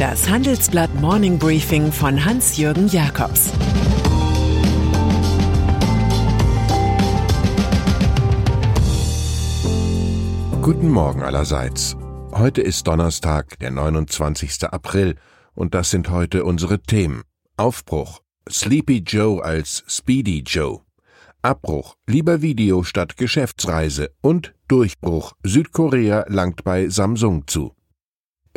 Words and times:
Das 0.00 0.30
Handelsblatt 0.30 0.94
Morning 0.94 1.38
Briefing 1.38 1.92
von 1.92 2.24
Hans-Jürgen 2.24 2.88
Jakobs 2.88 3.50
Guten 10.62 10.88
Morgen 10.88 11.22
allerseits. 11.22 11.98
Heute 12.32 12.62
ist 12.62 12.86
Donnerstag, 12.86 13.58
der 13.58 13.72
29. 13.72 14.64
April, 14.72 15.16
und 15.52 15.74
das 15.74 15.90
sind 15.90 16.08
heute 16.08 16.44
unsere 16.46 16.80
Themen. 16.80 17.20
Aufbruch. 17.58 18.22
Sleepy 18.48 19.04
Joe 19.06 19.44
als 19.44 19.84
Speedy 19.86 20.42
Joe. 20.46 20.80
Abbruch. 21.42 21.96
Lieber 22.06 22.40
Video 22.40 22.84
statt 22.84 23.18
Geschäftsreise. 23.18 24.12
Und 24.22 24.54
Durchbruch. 24.66 25.34
Südkorea 25.44 26.24
langt 26.26 26.64
bei 26.64 26.88
Samsung 26.88 27.46
zu. 27.46 27.74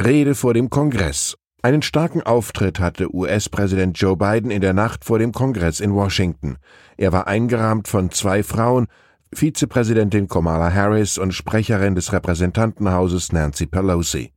Rede 0.02 0.33
vor 0.33 0.55
dem 0.55 0.71
Kongress. 0.71 1.38
Einen 1.61 1.83
starken 1.83 2.23
Auftritt 2.23 2.79
hatte 2.79 3.13
US-Präsident 3.13 3.99
Joe 3.99 4.17
Biden 4.17 4.49
in 4.49 4.61
der 4.61 4.73
Nacht 4.73 5.05
vor 5.05 5.20
dem 5.20 5.31
Kongress 5.31 5.79
in 5.79 5.93
Washington. 5.93 6.57
Er 6.97 7.11
war 7.11 7.27
eingerahmt 7.27 7.88
von 7.88 8.09
zwei 8.09 8.41
Frauen, 8.41 8.87
Vizepräsidentin 9.31 10.27
Kamala 10.27 10.73
Harris 10.73 11.20
und 11.20 11.31
Sprecherin 11.34 11.93
des 11.93 12.11
Repräsentantenhauses 12.11 13.31
Nancy 13.31 13.67
Pelosi. 13.67 14.34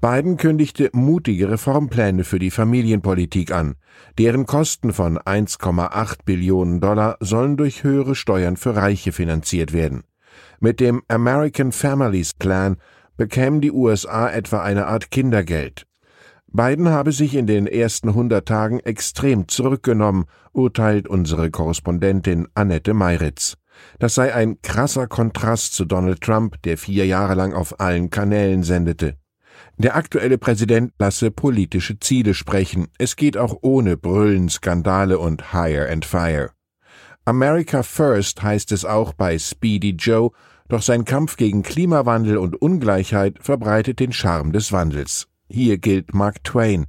Biden 0.00 0.36
kündigte 0.36 0.90
mutige 0.92 1.50
Reformpläne 1.50 2.24
für 2.24 2.40
die 2.40 2.50
Familienpolitik 2.50 3.52
an. 3.52 3.76
Deren 4.18 4.44
Kosten 4.44 4.92
von 4.92 5.18
1,8 5.18 6.24
Billionen 6.24 6.80
Dollar 6.80 7.16
sollen 7.20 7.56
durch 7.56 7.84
höhere 7.84 8.16
Steuern 8.16 8.56
für 8.56 8.74
Reiche 8.74 9.12
finanziert 9.12 9.72
werden. 9.72 10.02
Mit 10.58 10.80
dem 10.80 11.02
American 11.08 11.70
Families 11.70 12.34
Plan 12.34 12.76
bekämen 13.20 13.60
die 13.60 13.70
USA 13.70 14.30
etwa 14.30 14.62
eine 14.62 14.86
Art 14.86 15.10
Kindergeld. 15.10 15.86
Biden 16.46 16.88
habe 16.88 17.12
sich 17.12 17.34
in 17.34 17.46
den 17.46 17.66
ersten 17.66 18.08
100 18.08 18.48
Tagen 18.48 18.80
extrem 18.80 19.46
zurückgenommen, 19.46 20.24
urteilt 20.52 21.06
unsere 21.06 21.50
Korrespondentin 21.50 22.48
Annette 22.54 22.94
Meiritz. 22.94 23.58
Das 23.98 24.14
sei 24.14 24.34
ein 24.34 24.62
krasser 24.62 25.06
Kontrast 25.06 25.74
zu 25.74 25.84
Donald 25.84 26.22
Trump, 26.22 26.62
der 26.62 26.78
vier 26.78 27.04
Jahre 27.04 27.34
lang 27.34 27.52
auf 27.52 27.78
allen 27.78 28.08
Kanälen 28.08 28.62
sendete. 28.62 29.18
Der 29.76 29.96
aktuelle 29.96 30.38
Präsident 30.38 30.94
lasse 30.98 31.30
politische 31.30 32.00
Ziele 32.00 32.32
sprechen. 32.32 32.88
Es 32.96 33.16
geht 33.16 33.36
auch 33.36 33.58
ohne 33.60 33.98
Brüllen, 33.98 34.48
Skandale 34.48 35.18
und 35.18 35.52
Hire 35.52 35.90
and 35.90 36.06
Fire. 36.06 36.52
America 37.26 37.82
First 37.82 38.42
heißt 38.42 38.72
es 38.72 38.86
auch 38.86 39.12
bei 39.12 39.38
Speedy 39.38 39.90
Joe 39.90 40.30
doch 40.72 40.82
sein 40.82 41.04
Kampf 41.04 41.36
gegen 41.36 41.62
Klimawandel 41.62 42.38
und 42.38 42.60
Ungleichheit 42.60 43.38
verbreitet 43.40 44.00
den 44.00 44.12
Charme 44.12 44.52
des 44.52 44.72
Wandels. 44.72 45.28
Hier 45.48 45.78
gilt 45.78 46.14
Mark 46.14 46.44
Twain. 46.44 46.86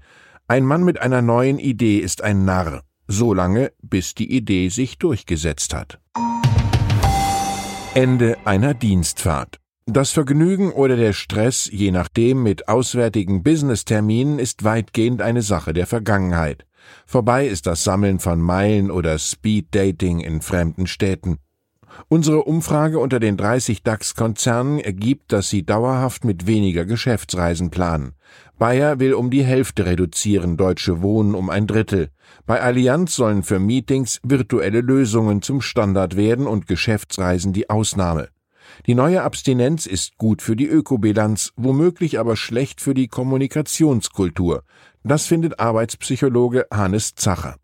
Ein 0.47 0.65
Mann 0.65 0.83
mit 0.83 1.01
einer 1.01 1.21
neuen 1.21 1.59
Idee 1.59 1.97
ist 1.97 2.23
ein 2.23 2.45
Narr, 2.45 2.83
so 3.07 3.33
lange, 3.33 3.71
bis 3.81 4.13
die 4.13 4.31
Idee 4.31 4.69
sich 4.69 4.97
durchgesetzt 4.97 5.73
hat. 5.73 5.99
Ende 7.93 8.37
einer 8.45 8.73
Dienstfahrt. 8.73 9.57
Das 9.85 10.11
Vergnügen 10.11 10.71
oder 10.71 10.95
der 10.95 11.11
Stress, 11.11 11.69
je 11.71 11.91
nachdem 11.91 12.43
mit 12.43 12.69
auswärtigen 12.69 13.43
Business-Terminen, 13.43 14.39
ist 14.39 14.63
weitgehend 14.63 15.21
eine 15.21 15.41
Sache 15.41 15.73
der 15.73 15.87
Vergangenheit. 15.87 16.65
Vorbei 17.05 17.47
ist 17.47 17.67
das 17.67 17.83
Sammeln 17.83 18.19
von 18.19 18.39
Meilen 18.39 18.91
oder 18.91 19.17
Speed-Dating 19.17 20.19
in 20.19 20.41
fremden 20.41 20.87
Städten. 20.87 21.37
Unsere 22.07 22.43
Umfrage 22.43 22.99
unter 22.99 23.19
den 23.19 23.37
30 23.37 23.83
DAX-Konzernen 23.83 24.79
ergibt, 24.79 25.31
dass 25.31 25.49
sie 25.49 25.63
dauerhaft 25.63 26.25
mit 26.25 26.47
weniger 26.47 26.85
Geschäftsreisen 26.85 27.69
planen. 27.69 28.13
Bayer 28.57 28.99
will 28.99 29.13
um 29.13 29.29
die 29.29 29.43
Hälfte 29.43 29.85
reduzieren, 29.85 30.57
Deutsche 30.57 31.01
Wohnen 31.01 31.35
um 31.35 31.49
ein 31.49 31.67
Drittel. 31.67 32.09
Bei 32.45 32.61
Allianz 32.61 33.15
sollen 33.15 33.43
für 33.43 33.59
Meetings 33.59 34.19
virtuelle 34.23 34.81
Lösungen 34.81 35.41
zum 35.41 35.61
Standard 35.61 36.15
werden 36.15 36.47
und 36.47 36.67
Geschäftsreisen 36.67 37.53
die 37.53 37.69
Ausnahme. 37.69 38.29
Die 38.85 38.95
neue 38.95 39.23
Abstinenz 39.23 39.85
ist 39.85 40.17
gut 40.17 40.41
für 40.41 40.55
die 40.55 40.67
Ökobilanz, 40.67 41.53
womöglich 41.55 42.19
aber 42.19 42.35
schlecht 42.35 42.81
für 42.81 42.93
die 42.93 43.07
Kommunikationskultur. 43.07 44.63
Das 45.03 45.25
findet 45.25 45.59
Arbeitspsychologe 45.59 46.67
Hannes 46.71 47.15
Zacher. 47.15 47.55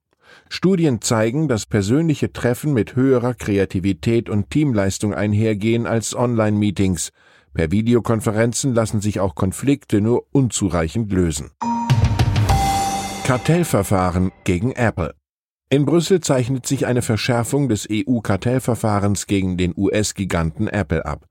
Studien 0.50 1.02
zeigen, 1.02 1.48
dass 1.48 1.66
persönliche 1.66 2.32
Treffen 2.32 2.74
mit 2.74 2.96
höherer 2.96 3.34
Kreativität 3.34 4.30
und 4.30 4.50
Teamleistung 4.50 5.14
einhergehen 5.14 5.86
als 5.86 6.16
Online-Meetings. 6.16 7.12
Per 7.54 7.72
Videokonferenzen 7.72 8.74
lassen 8.74 9.02
sich 9.02 9.20
auch 9.20 9.36
Konflikte 9.36 10.02
nur 10.02 10.26
unzureichend 10.32 11.12
lösen. 11.12 11.52
Kartellverfahren 13.24 14.32
gegen 14.44 14.72
Apple. 14.72 15.14
In 15.70 15.86
Brüssel 15.86 16.22
zeichnet 16.22 16.66
sich 16.66 16.86
eine 16.86 17.02
Verschärfung 17.02 17.68
des 17.68 17.88
EU-Kartellverfahrens 17.92 19.28
gegen 19.28 19.58
den 19.58 19.74
US-Giganten 19.76 20.70
Apple 20.70 21.06
ab. 21.06 21.26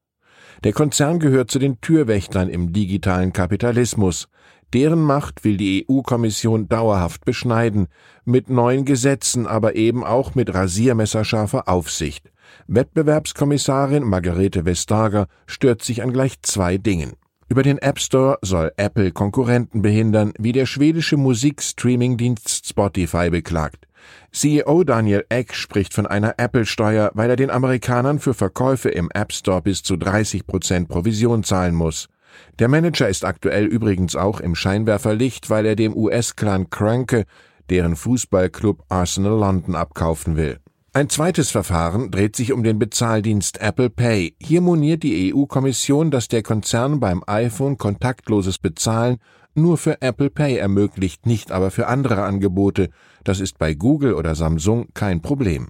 Der 0.64 0.72
Konzern 0.72 1.20
gehört 1.20 1.50
zu 1.50 1.58
den 1.58 1.80
Türwächtern 1.80 2.48
im 2.48 2.72
digitalen 2.72 3.32
Kapitalismus. 3.32 4.28
Deren 4.74 5.00
Macht 5.00 5.44
will 5.44 5.56
die 5.56 5.86
EU-Kommission 5.88 6.68
dauerhaft 6.68 7.24
beschneiden, 7.24 7.86
mit 8.24 8.50
neuen 8.50 8.84
Gesetzen, 8.84 9.46
aber 9.46 9.76
eben 9.76 10.04
auch 10.04 10.34
mit 10.34 10.52
rasiermesserscharfer 10.52 11.68
Aufsicht. 11.68 12.30
Wettbewerbskommissarin 12.66 14.02
Margarete 14.02 14.64
Vestager 14.64 15.26
stört 15.46 15.82
sich 15.82 16.02
an 16.02 16.12
gleich 16.12 16.42
zwei 16.42 16.78
Dingen. 16.78 17.12
Über 17.48 17.62
den 17.62 17.78
App 17.78 18.00
Store 18.00 18.38
soll 18.42 18.72
Apple 18.76 19.12
Konkurrenten 19.12 19.80
behindern, 19.80 20.32
wie 20.36 20.50
der 20.50 20.66
schwedische 20.66 21.16
Musikstreamingdienst 21.16 22.66
Spotify 22.66 23.30
beklagt. 23.30 23.86
CEO 24.32 24.82
Daniel 24.82 25.24
Eck 25.28 25.54
spricht 25.54 25.94
von 25.94 26.06
einer 26.06 26.34
Apple-Steuer, 26.38 27.12
weil 27.14 27.30
er 27.30 27.36
den 27.36 27.50
Amerikanern 27.50 28.18
für 28.18 28.34
Verkäufe 28.34 28.88
im 28.88 29.10
App 29.14 29.32
Store 29.32 29.62
bis 29.62 29.82
zu 29.82 29.96
30 29.96 30.46
Prozent 30.46 30.88
Provision 30.88 31.44
zahlen 31.44 31.74
muss. 31.74 32.08
Der 32.58 32.68
Manager 32.68 33.08
ist 33.08 33.24
aktuell 33.24 33.66
übrigens 33.66 34.16
auch 34.16 34.40
im 34.40 34.54
Scheinwerferlicht, 34.54 35.50
weil 35.50 35.66
er 35.66 35.76
dem 35.76 35.96
US-Clan 35.96 36.70
Kranke 36.70 37.24
deren 37.70 37.96
Fußballclub 37.96 38.84
Arsenal 38.88 39.38
London 39.38 39.74
abkaufen 39.74 40.36
will. 40.36 40.58
Ein 40.92 41.10
zweites 41.10 41.50
Verfahren 41.50 42.10
dreht 42.10 42.36
sich 42.36 42.52
um 42.52 42.62
den 42.62 42.78
Bezahldienst 42.78 43.60
Apple 43.60 43.90
Pay. 43.90 44.34
Hier 44.40 44.62
moniert 44.62 45.02
die 45.02 45.34
EU-Kommission, 45.34 46.10
dass 46.10 46.28
der 46.28 46.42
Konzern 46.42 47.00
beim 47.00 47.22
iPhone 47.26 47.76
kontaktloses 47.76 48.58
Bezahlen 48.58 49.18
nur 49.54 49.76
für 49.76 50.00
Apple 50.00 50.30
Pay 50.30 50.56
ermöglicht, 50.56 51.26
nicht 51.26 51.52
aber 51.52 51.70
für 51.70 51.86
andere 51.86 52.22
Angebote. 52.22 52.88
Das 53.24 53.40
ist 53.40 53.58
bei 53.58 53.74
Google 53.74 54.14
oder 54.14 54.34
Samsung 54.34 54.88
kein 54.94 55.20
Problem. 55.20 55.68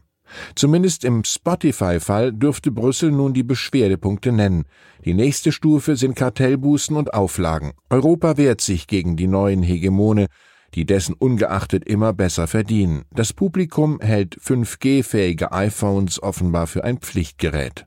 Zumindest 0.55 1.05
im 1.05 1.25
Spotify-Fall 1.25 2.33
dürfte 2.33 2.71
Brüssel 2.71 3.13
nun 3.13 3.35
die 3.35 3.43
Beschwerdepunkte 3.43 4.33
nennen. 4.33 4.65
Die 5.05 5.15
nächste 5.15 5.53
Stufe 5.53 5.97
sind 5.97 6.17
Kartellbußen 6.17 6.97
und 6.97 7.15
Auflagen. 7.15 7.73
Europa 7.91 8.37
wehrt 8.37 8.61
sich 8.61 8.87
gegen 8.87 9.17
die 9.17 9.27
neuen 9.27 9.63
Hegemone, 9.63 10.27
die 10.75 10.85
dessen 10.85 11.15
ungeachtet 11.15 11.85
immer 11.85 12.13
besser 12.13 12.47
verdienen. 12.47 13.05
Das 13.13 13.33
Publikum 13.33 14.01
hält 14.01 14.39
5G-fähige 14.39 15.53
iPhones 15.53 16.23
offenbar 16.23 16.67
für 16.67 16.85
ein 16.85 16.99
Pflichtgerät. 16.99 17.87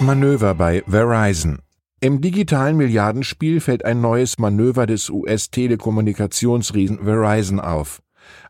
Manöver 0.00 0.54
bei 0.54 0.82
Verizon. 0.86 1.58
Im 2.02 2.22
digitalen 2.22 2.78
Milliardenspiel 2.78 3.60
fällt 3.60 3.84
ein 3.84 4.00
neues 4.00 4.38
Manöver 4.38 4.86
des 4.86 5.10
US-Telekommunikationsriesen 5.10 7.04
Verizon 7.04 7.60
auf. 7.60 8.00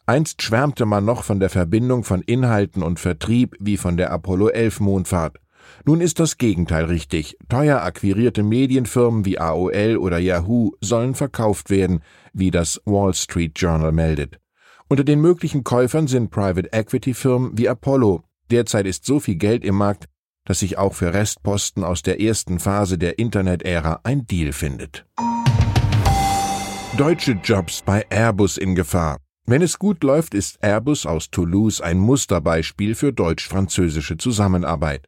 Einst 0.06 0.42
schwärmte 0.42 0.86
man 0.86 1.04
noch 1.04 1.24
von 1.24 1.40
der 1.40 1.50
Verbindung 1.50 2.04
von 2.04 2.22
Inhalten 2.22 2.82
und 2.82 3.00
Vertrieb 3.00 3.56
wie 3.60 3.76
von 3.76 3.96
der 3.96 4.12
Apollo 4.12 4.48
11 4.48 4.80
Mondfahrt. 4.80 5.36
Nun 5.84 6.00
ist 6.00 6.20
das 6.20 6.38
Gegenteil 6.38 6.84
richtig. 6.84 7.36
Teuer 7.48 7.82
akquirierte 7.82 8.42
Medienfirmen 8.42 9.24
wie 9.24 9.38
AOL 9.38 9.96
oder 9.98 10.18
Yahoo 10.18 10.72
sollen 10.80 11.14
verkauft 11.14 11.70
werden, 11.70 12.00
wie 12.32 12.50
das 12.50 12.80
Wall 12.84 13.14
Street 13.14 13.52
Journal 13.56 13.92
meldet. 13.92 14.38
Unter 14.88 15.04
den 15.04 15.20
möglichen 15.20 15.62
Käufern 15.62 16.08
sind 16.08 16.30
Private 16.30 16.72
Equity 16.72 17.14
Firmen 17.14 17.56
wie 17.56 17.68
Apollo. 17.68 18.24
Derzeit 18.50 18.86
ist 18.86 19.04
so 19.04 19.20
viel 19.20 19.36
Geld 19.36 19.64
im 19.64 19.76
Markt, 19.76 20.06
dass 20.44 20.60
sich 20.60 20.78
auch 20.78 20.94
für 20.94 21.14
Restposten 21.14 21.84
aus 21.84 22.02
der 22.02 22.20
ersten 22.20 22.58
Phase 22.58 22.98
der 22.98 23.18
Internet-Ära 23.18 24.00
ein 24.02 24.26
Deal 24.26 24.52
findet. 24.52 25.06
Deutsche 26.96 27.38
Jobs 27.42 27.82
bei 27.82 28.04
Airbus 28.10 28.58
in 28.58 28.74
Gefahr. 28.74 29.18
Wenn 29.46 29.62
es 29.62 29.78
gut 29.78 30.04
läuft, 30.04 30.34
ist 30.34 30.62
Airbus 30.62 31.06
aus 31.06 31.30
Toulouse 31.30 31.80
ein 31.80 31.98
Musterbeispiel 31.98 32.94
für 32.94 33.12
deutsch-französische 33.12 34.16
Zusammenarbeit. 34.16 35.06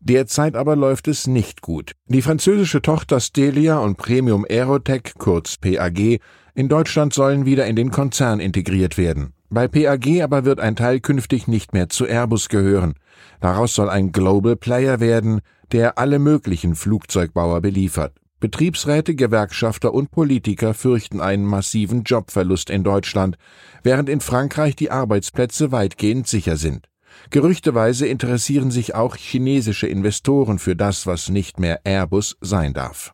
Derzeit 0.00 0.56
aber 0.56 0.76
läuft 0.76 1.08
es 1.08 1.26
nicht 1.26 1.62
gut. 1.62 1.92
Die 2.06 2.22
französische 2.22 2.82
Tochter 2.82 3.20
Stelia 3.20 3.78
und 3.78 3.96
Premium 3.96 4.44
Aerotech, 4.48 5.14
kurz 5.18 5.56
PAG, 5.56 6.18
in 6.54 6.68
Deutschland 6.68 7.14
sollen 7.14 7.46
wieder 7.46 7.66
in 7.66 7.76
den 7.76 7.90
Konzern 7.90 8.40
integriert 8.40 8.98
werden. 8.98 9.32
Bei 9.48 9.68
PAG 9.68 10.22
aber 10.22 10.44
wird 10.44 10.60
ein 10.60 10.76
Teil 10.76 11.00
künftig 11.00 11.46
nicht 11.46 11.72
mehr 11.72 11.88
zu 11.88 12.06
Airbus 12.06 12.48
gehören. 12.48 12.94
Daraus 13.40 13.74
soll 13.74 13.90
ein 13.90 14.12
Global 14.12 14.56
Player 14.56 15.00
werden, 15.00 15.40
der 15.72 15.98
alle 15.98 16.18
möglichen 16.18 16.74
Flugzeugbauer 16.74 17.60
beliefert. 17.60 18.14
Betriebsräte, 18.42 19.14
Gewerkschafter 19.14 19.94
und 19.94 20.10
Politiker 20.10 20.74
fürchten 20.74 21.20
einen 21.20 21.44
massiven 21.44 22.02
Jobverlust 22.02 22.70
in 22.70 22.82
Deutschland, 22.82 23.36
während 23.84 24.08
in 24.08 24.20
Frankreich 24.20 24.74
die 24.74 24.90
Arbeitsplätze 24.90 25.70
weitgehend 25.70 26.26
sicher 26.26 26.56
sind. 26.56 26.88
Gerüchteweise 27.30 28.08
interessieren 28.08 28.72
sich 28.72 28.96
auch 28.96 29.14
chinesische 29.14 29.86
Investoren 29.86 30.58
für 30.58 30.74
das, 30.74 31.06
was 31.06 31.28
nicht 31.28 31.60
mehr 31.60 31.82
Airbus 31.84 32.36
sein 32.40 32.72
darf. 32.72 33.12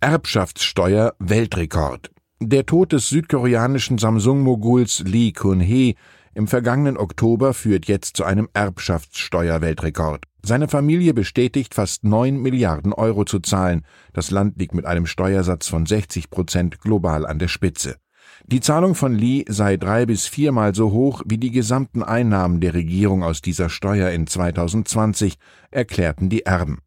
Erbschaftssteuer 0.00 1.14
Weltrekord. 1.18 2.10
Der 2.40 2.64
Tod 2.64 2.92
des 2.92 3.10
südkoreanischen 3.10 3.98
Samsung-Moguls 3.98 5.00
Lee 5.00 5.32
Kun-hee 5.32 5.96
im 6.36 6.48
vergangenen 6.48 6.98
Oktober 6.98 7.54
führt 7.54 7.86
jetzt 7.86 8.18
zu 8.18 8.24
einem 8.24 8.48
Erbschaftssteuer-Weltrekord. 8.52 10.24
Seine 10.44 10.68
Familie 10.68 11.14
bestätigt, 11.14 11.74
fast 11.74 12.04
neun 12.04 12.36
Milliarden 12.42 12.92
Euro 12.92 13.24
zu 13.24 13.40
zahlen. 13.40 13.86
Das 14.12 14.30
Land 14.30 14.58
liegt 14.58 14.74
mit 14.74 14.84
einem 14.84 15.06
Steuersatz 15.06 15.66
von 15.66 15.86
60 15.86 16.28
Prozent 16.28 16.80
global 16.80 17.26
an 17.26 17.38
der 17.38 17.48
Spitze. 17.48 17.96
Die 18.44 18.60
Zahlung 18.60 18.94
von 18.94 19.14
Lee 19.14 19.46
sei 19.48 19.78
drei 19.78 20.04
bis 20.04 20.26
viermal 20.26 20.74
so 20.74 20.92
hoch 20.92 21.22
wie 21.24 21.38
die 21.38 21.50
gesamten 21.50 22.02
Einnahmen 22.02 22.60
der 22.60 22.74
Regierung 22.74 23.24
aus 23.24 23.40
dieser 23.40 23.70
Steuer 23.70 24.10
in 24.10 24.26
2020, 24.26 25.38
erklärten 25.70 26.28
die 26.28 26.44
Erben. 26.44 26.80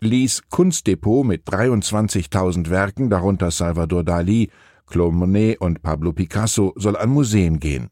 Lees 0.00 0.42
Kunstdepot 0.48 1.26
mit 1.26 1.46
23.000 1.46 2.70
Werken, 2.70 3.10
darunter 3.10 3.50
Salvador 3.50 4.02
Dali, 4.02 4.50
Claude 4.86 5.14
Monet 5.14 5.60
und 5.60 5.82
Pablo 5.82 6.14
Picasso, 6.14 6.72
soll 6.76 6.96
an 6.96 7.10
Museen 7.10 7.60
gehen. 7.60 7.90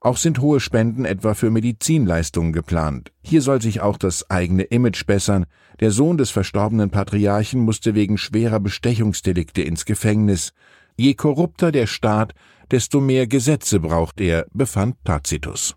Auch 0.00 0.16
sind 0.16 0.40
hohe 0.40 0.60
Spenden 0.60 1.04
etwa 1.04 1.34
für 1.34 1.50
Medizinleistungen 1.50 2.52
geplant. 2.52 3.12
Hier 3.22 3.42
soll 3.42 3.60
sich 3.60 3.80
auch 3.80 3.98
das 3.98 4.30
eigene 4.30 4.62
Image 4.64 5.06
bessern. 5.06 5.46
Der 5.80 5.90
Sohn 5.90 6.18
des 6.18 6.30
verstorbenen 6.30 6.90
Patriarchen 6.90 7.60
musste 7.60 7.94
wegen 7.94 8.18
schwerer 8.18 8.60
Bestechungsdelikte 8.60 9.62
ins 9.62 9.84
Gefängnis. 9.84 10.52
Je 10.96 11.14
korrupter 11.14 11.72
der 11.72 11.86
Staat, 11.86 12.34
desto 12.70 13.00
mehr 13.00 13.26
Gesetze 13.26 13.80
braucht 13.80 14.20
er, 14.20 14.46
befand 14.52 14.96
Tacitus. 15.04 15.76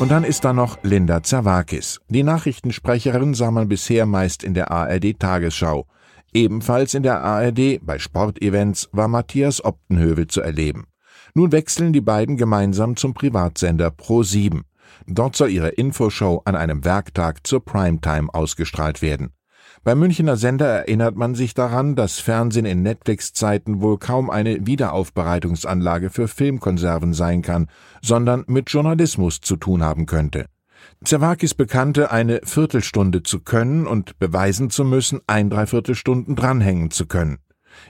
Und 0.00 0.10
dann 0.10 0.24
ist 0.24 0.44
da 0.44 0.52
noch 0.52 0.78
Linda 0.82 1.22
Zerwakis. 1.22 2.00
Die 2.08 2.24
Nachrichtensprecherin 2.24 3.34
sah 3.34 3.50
man 3.50 3.68
bisher 3.68 4.06
meist 4.06 4.42
in 4.42 4.54
der 4.54 4.70
ARD 4.72 5.18
Tagesschau. 5.18 5.86
Ebenfalls 6.32 6.94
in 6.94 7.04
der 7.04 7.22
ARD 7.22 7.78
bei 7.80 8.00
Sportevents 8.00 8.88
war 8.90 9.06
Matthias 9.06 9.64
Optenhövel 9.64 10.26
zu 10.26 10.40
erleben. 10.40 10.86
Nun 11.36 11.50
wechseln 11.50 11.92
die 11.92 12.00
beiden 12.00 12.36
gemeinsam 12.36 12.96
zum 12.96 13.12
Privatsender 13.12 13.88
Pro7. 13.88 14.60
Dort 15.08 15.34
soll 15.34 15.50
ihre 15.50 15.70
Infoshow 15.70 16.42
an 16.44 16.54
einem 16.54 16.84
Werktag 16.84 17.44
zur 17.44 17.64
Primetime 17.64 18.32
ausgestrahlt 18.32 19.02
werden. 19.02 19.32
Beim 19.82 19.98
Münchner 19.98 20.36
Sender 20.36 20.66
erinnert 20.66 21.16
man 21.16 21.34
sich 21.34 21.52
daran, 21.52 21.96
dass 21.96 22.20
Fernsehen 22.20 22.66
in 22.66 22.82
Netflix-Zeiten 22.82 23.82
wohl 23.82 23.98
kaum 23.98 24.30
eine 24.30 24.64
Wiederaufbereitungsanlage 24.64 26.10
für 26.10 26.28
Filmkonserven 26.28 27.12
sein 27.12 27.42
kann, 27.42 27.66
sondern 28.00 28.44
mit 28.46 28.70
Journalismus 28.70 29.40
zu 29.40 29.56
tun 29.56 29.82
haben 29.82 30.06
könnte. 30.06 30.46
Zerwakis 31.04 31.54
bekannte, 31.54 32.12
eine 32.12 32.42
Viertelstunde 32.44 33.24
zu 33.24 33.40
können 33.40 33.86
und 33.86 34.18
beweisen 34.20 34.70
zu 34.70 34.84
müssen, 34.84 35.20
ein 35.26 35.50
Dreiviertelstunden 35.50 36.36
dranhängen 36.36 36.90
zu 36.92 37.06
können. 37.06 37.38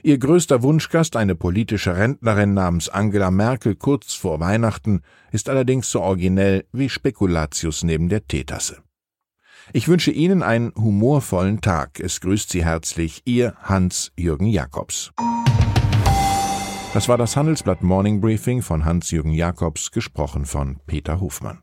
Ihr 0.03 0.17
größter 0.17 0.63
Wunschgast, 0.63 1.15
eine 1.15 1.35
politische 1.35 1.95
Rentnerin 1.95 2.53
namens 2.53 2.89
Angela 2.89 3.31
Merkel 3.31 3.75
kurz 3.75 4.13
vor 4.13 4.39
Weihnachten, 4.39 5.01
ist 5.31 5.49
allerdings 5.49 5.89
so 5.89 6.01
originell 6.01 6.65
wie 6.71 6.89
Spekulatius 6.89 7.83
neben 7.83 8.09
der 8.09 8.27
Teetasse. 8.27 8.83
Ich 9.73 9.87
wünsche 9.87 10.11
Ihnen 10.11 10.43
einen 10.43 10.73
humorvollen 10.75 11.61
Tag. 11.61 11.99
Es 11.99 12.21
grüßt 12.21 12.49
Sie 12.51 12.63
herzlich 12.63 13.23
Ihr 13.25 13.55
Hans-Jürgen 13.63 14.47
Jakobs. 14.47 15.11
Das 16.93 17.09
war 17.09 17.17
das 17.17 17.35
Handelsblatt 17.35 17.81
Morning 17.81 18.21
Briefing 18.21 18.61
von 18.61 18.85
Hans-Jürgen 18.85 19.33
Jakobs, 19.33 19.91
gesprochen 19.91 20.45
von 20.45 20.79
Peter 20.85 21.19
Hofmann. 21.19 21.61